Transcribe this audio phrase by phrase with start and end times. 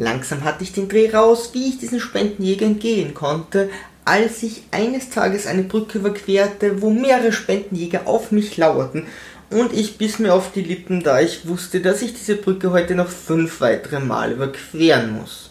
[0.00, 3.68] Langsam hatte ich den Dreh raus, wie ich diesen Spendenjäger entgehen konnte,
[4.06, 9.06] als ich eines Tages eine Brücke überquerte, wo mehrere Spendenjäger auf mich lauerten
[9.50, 12.94] und ich biss mir auf die Lippen, da ich wusste, dass ich diese Brücke heute
[12.94, 15.50] noch fünf weitere Mal überqueren muss.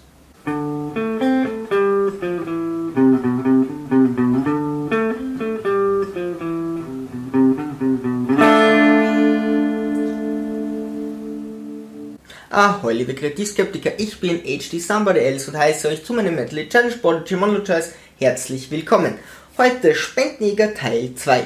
[12.52, 16.96] Ahoi, liebe Kreativskeptiker, ich bin HD Somebody Else und heiße euch zu meinem Metal Challenge
[16.96, 19.20] Prodigy Monologize herzlich willkommen.
[19.56, 21.44] Heute Spendenjäger Teil 2.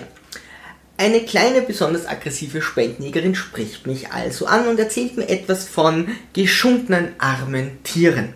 [0.96, 7.10] Eine kleine, besonders aggressive Spendenjägerin spricht mich also an und erzählt mir etwas von geschundenen
[7.18, 8.34] armen Tieren.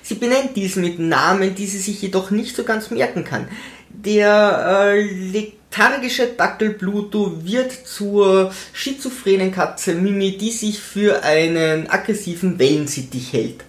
[0.00, 3.48] Sie benennt dies mit Namen, die sie sich jedoch nicht so ganz merken kann.
[3.88, 12.60] Der äh, lethargische Dackel Pluto wird zur schizophrenen Katze Mimi, die sich für einen aggressiven
[12.60, 13.64] Wellensittich hält.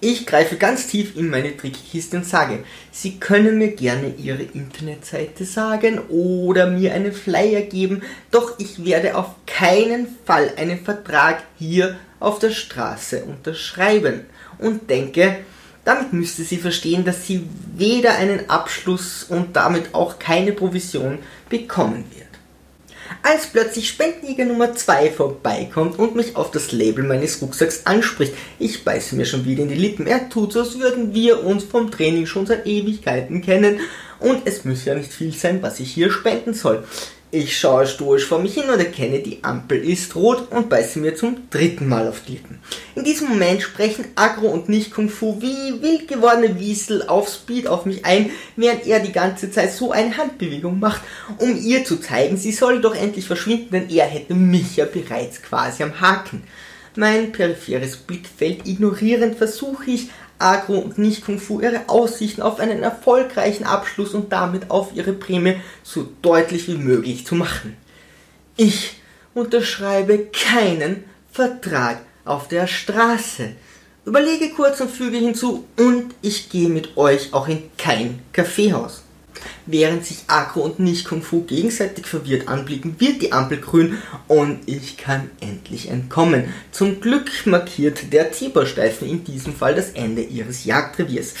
[0.00, 5.44] Ich greife ganz tief in meine Trickkiste und sage, Sie können mir gerne Ihre Internetseite
[5.44, 8.02] sagen oder mir einen Flyer geben,
[8.32, 14.26] doch ich werde auf keinen Fall einen Vertrag hier auf der Straße unterschreiben.
[14.58, 15.38] Und denke,
[15.86, 22.04] damit müsste sie verstehen, dass sie weder einen Abschluss und damit auch keine Provision bekommen
[22.10, 22.26] wird.
[23.22, 28.34] Als plötzlich Spendenjäger Nummer 2 vorbeikommt und mich auf das Label meines Rucksacks anspricht.
[28.58, 30.08] Ich beiße mir schon wieder in die Lippen.
[30.08, 33.78] Er tut so, als würden wir uns vom Training schon seit Ewigkeiten kennen.
[34.18, 36.82] Und es müsse ja nicht viel sein, was ich hier spenden soll.
[37.38, 41.14] Ich schaue stoisch vor mich hin und erkenne, die Ampel ist rot und beiße mir
[41.14, 42.60] zum dritten Mal auf die Lippen.
[42.94, 47.66] In diesem Moment sprechen Agro und nicht Kung Fu wie wild gewordene Wiesel auf Speed
[47.66, 51.02] auf mich ein, während er die ganze Zeit so eine Handbewegung macht,
[51.36, 55.42] um ihr zu zeigen, sie soll doch endlich verschwinden, denn er hätte mich ja bereits
[55.42, 56.42] quasi am Haken.
[56.96, 62.82] Mein peripheres Blickfeld ignorierend versuche ich, Agro und nicht Kung Fu ihre Aussichten auf einen
[62.82, 67.76] erfolgreichen Abschluss und damit auf ihre Prämie so deutlich wie möglich zu machen.
[68.56, 69.00] Ich
[69.34, 73.50] unterschreibe keinen Vertrag auf der Straße.
[74.04, 79.02] Überlege kurz und füge hinzu, und ich gehe mit euch auch in kein Kaffeehaus.
[79.66, 83.98] Während sich Akku und Nicht Kung Fu gegenseitig verwirrt anblicken, wird die Ampel grün
[84.28, 86.52] und ich kann endlich entkommen.
[86.72, 91.34] Zum Glück markiert der Zebrastreifen in diesem Fall das Ende ihres Jagdreviers.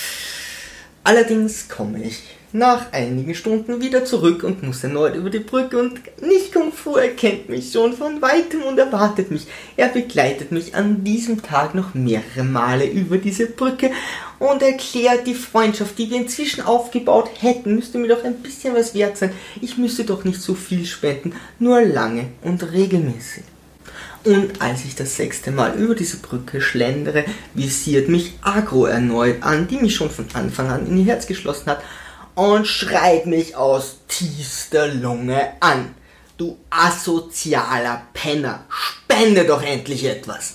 [1.04, 2.22] Allerdings komme ich
[2.52, 6.45] nach einigen Stunden wieder zurück und muss erneut über die Brücke und nicht
[6.86, 9.48] Fu erkennt mich schon von weitem und erwartet mich.
[9.76, 13.90] Er begleitet mich an diesem Tag noch mehrere Male über diese Brücke
[14.38, 18.94] und erklärt die Freundschaft, die wir inzwischen aufgebaut hätten, müsste mir doch ein bisschen was
[18.94, 19.32] wert sein.
[19.60, 23.42] Ich müsste doch nicht so viel spenden, nur lange und regelmäßig.
[24.22, 27.24] Und als ich das sechste Mal über diese Brücke schlendere,
[27.54, 31.66] visiert mich Agro erneut an, die mich schon von Anfang an in ihr Herz geschlossen
[31.66, 31.82] hat
[32.36, 35.96] und schreit mich aus tiefster Lunge an.
[36.36, 40.54] Du asozialer Penner, spende doch endlich etwas.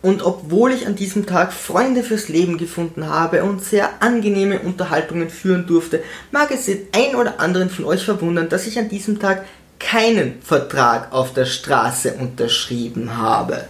[0.00, 5.30] Und obwohl ich an diesem Tag Freunde fürs Leben gefunden habe und sehr angenehme Unterhaltungen
[5.30, 9.18] führen durfte, mag es den ein oder anderen von euch verwundern, dass ich an diesem
[9.18, 9.44] Tag
[9.78, 13.64] keinen Vertrag auf der Straße unterschrieben habe.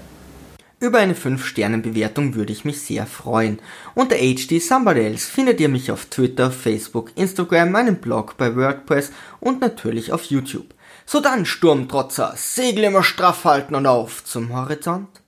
[0.81, 3.61] Über eine 5-Sternen-Bewertung würde ich mich sehr freuen.
[3.95, 9.13] Unter HD Somebody Else findet ihr mich auf Twitter, Facebook, Instagram, meinem Blog bei WordPress
[9.41, 10.75] und natürlich auf YouTube.
[11.07, 15.21] So dann, Sturmtrotzer, Segel immer straff halten und auf zum Horizont.